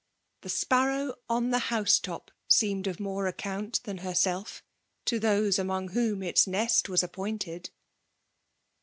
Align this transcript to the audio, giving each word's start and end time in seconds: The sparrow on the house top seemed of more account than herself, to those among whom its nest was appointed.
The 0.41 0.49
sparrow 0.49 1.13
on 1.29 1.51
the 1.51 1.59
house 1.69 1.99
top 1.99 2.31
seemed 2.47 2.87
of 2.87 2.99
more 2.99 3.27
account 3.27 3.81
than 3.83 3.99
herself, 3.99 4.63
to 5.05 5.19
those 5.19 5.59
among 5.59 5.89
whom 5.89 6.23
its 6.23 6.47
nest 6.47 6.89
was 6.89 7.03
appointed. 7.03 7.69